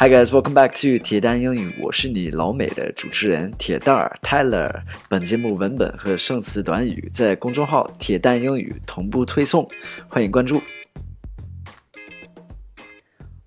[0.00, 4.82] Hi guys, welcome back to 铁蛋英语，我是你老美的主持人铁蛋儿 Tyler。
[5.08, 9.68] 本节目文本和生词短语在公众号“铁蛋英语”同步推送，
[10.08, 10.62] 欢迎关注。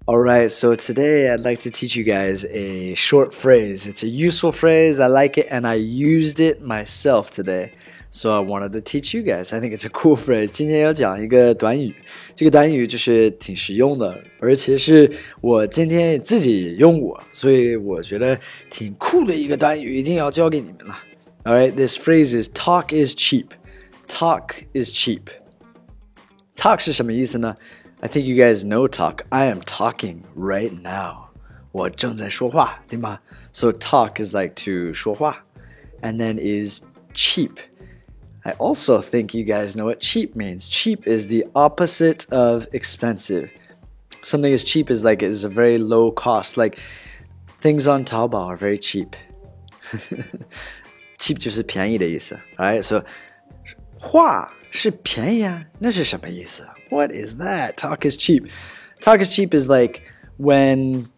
[0.05, 3.85] Alright, so today I'd like to teach you guys a short phrase.
[3.85, 7.71] It's a useful phrase, I like it, and I used it myself today.
[8.10, 9.52] So I wanted to teach you guys.
[9.52, 10.46] I think it's a cool phrase.
[10.46, 11.94] 今天要讲一个短语，
[12.34, 15.10] 这个短语就是挺实用的，而且是
[15.40, 18.38] 我今天自己用过，所以我觉得
[18.70, 20.98] 挺酷的一个短语，一定要教给你们了。
[21.44, 23.48] Alright, this phrase is talk is cheap.
[24.08, 25.22] Talk is cheap.
[26.56, 27.54] Talk 是什么意思呢？
[28.00, 29.20] I think you guys know talk.
[29.28, 31.26] I am talking right now.
[31.72, 33.20] 我正在说话，对吗？
[33.52, 35.44] So talk is like to 说话，
[36.00, 36.80] and then is
[37.12, 37.52] cheap.
[38.44, 40.68] I also think you guys know what cheap means.
[40.68, 43.50] Cheap is the opposite of expensive.
[44.22, 46.56] Something is cheap is like it is a very low cost.
[46.56, 46.78] Like
[47.58, 49.16] things on Taobao are very cheap.
[51.18, 52.82] cheap 就是便宜的意思，right?
[52.82, 53.04] So
[53.98, 56.66] 话是便宜啊，那是什么意思？
[56.90, 57.74] what is that?
[57.74, 58.48] Talk is cheap.
[59.00, 60.02] Talk is cheap is like
[60.38, 61.08] when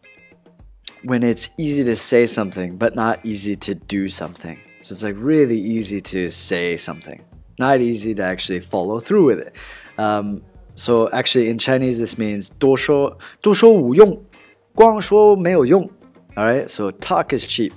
[1.05, 4.56] when it's easy to say something but not easy to do something.
[4.83, 7.20] So it's like really easy to say something,
[7.58, 9.56] not easy to actually follow through with it.
[9.98, 10.42] Um,
[10.77, 14.22] so actually in Chinese this means 多说多说无用，
[14.75, 15.91] 光说没有用.
[16.36, 17.72] All right, so talk is cheap.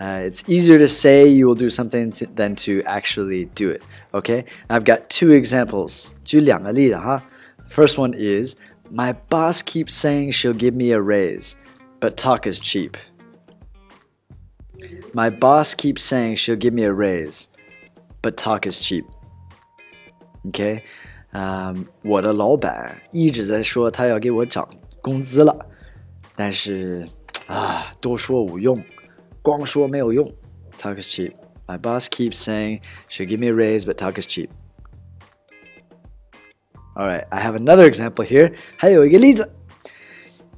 [0.00, 3.82] Uh, it's easier to say you will do something to, than to actually do it.
[4.14, 6.12] Okay, I've got two examples.
[6.24, 7.22] 举两个例子哈。
[7.68, 8.56] First one is
[8.90, 11.52] my boss keeps saying she'll give me a raise,
[12.00, 12.96] but talk is cheap.
[15.14, 17.48] My boss keeps saying she'll give me a raise,
[18.22, 19.04] but talk is cheap.
[20.48, 20.82] Okay,
[21.32, 24.68] um, 我的老板一直在说他要给我涨
[25.02, 25.54] 工资了，
[26.34, 27.06] 但是
[27.46, 28.76] 啊，多说无用。
[29.42, 30.26] 光说没有用，
[30.78, 31.32] talk is cheap.
[31.66, 34.48] My boss keeps saying she'll give me a raise, but talk is cheap.
[36.96, 38.54] All right, I have another example here.
[38.76, 39.50] 还有一个例子。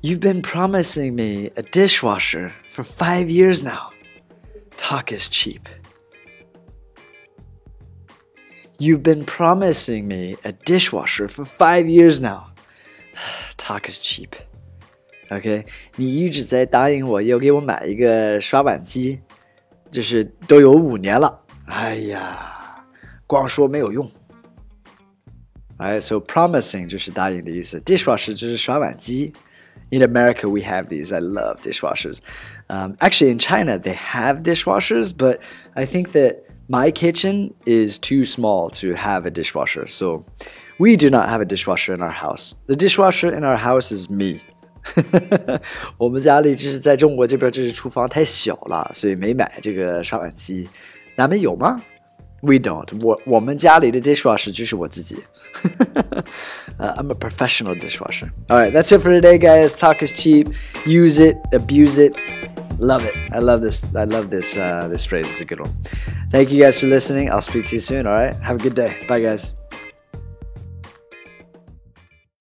[0.01, 3.93] You've been promising me a dishwasher for five years now.
[4.77, 5.69] Talk is cheap.
[8.79, 12.53] You've been promising me a dishwasher for five years now.
[13.57, 14.31] Talk is cheap.
[15.31, 15.65] OK，
[15.97, 19.21] 你一直在答应我要给我买一个刷碗机，
[19.91, 21.41] 就是都有五年了。
[21.67, 22.85] 哎呀，
[23.27, 24.11] 光说没有用。
[25.79, 29.33] Alright, so promising 就是答应的意思，dishwasher 就是刷碗机。
[29.91, 31.13] In America, we have these.
[31.13, 32.23] I love dishwashers.
[32.71, 35.39] Um, actually, in China, they have dishwashers, but
[35.77, 39.87] I think that my kitchen is too small to have a dishwasher.
[39.87, 40.25] So
[40.79, 42.55] we do not have a dishwasher in our house.
[42.69, 44.41] The dishwasher in our house is me.
[45.99, 50.69] 我们家里就是在中国这边，就是厨房太小了，所以没买这个刷碗机。
[51.17, 51.81] 咱们有吗
[52.41, 52.89] ？We don't.
[53.03, 55.17] 我我们家里的 dishwasher 就是我自己。
[56.79, 58.31] uh, I'm a professional dishwasher.
[58.49, 59.75] All right, that's it for today, guys.
[59.75, 60.49] Talk is cheap.
[60.87, 62.17] Use it, abuse it.
[62.79, 63.15] Love it.
[63.33, 63.85] I love this.
[63.95, 64.57] I love this.
[64.57, 65.73] Uh, this phrase is a good one.
[66.31, 67.31] Thank you guys for listening.
[67.31, 68.07] I'll speak to you soon.
[68.07, 68.35] All right.
[68.41, 69.05] Have a good day.
[69.07, 69.53] Bye, guys.